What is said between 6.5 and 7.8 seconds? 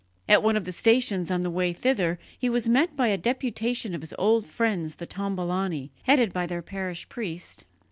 parish priest.